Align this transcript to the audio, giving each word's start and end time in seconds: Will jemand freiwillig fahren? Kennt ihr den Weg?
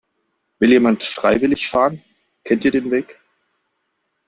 Will 0.57 0.71
jemand 0.73 1.03
freiwillig 1.03 1.69
fahren? 1.69 2.01
Kennt 2.43 2.65
ihr 2.65 2.71
den 2.71 2.89
Weg? 2.89 3.19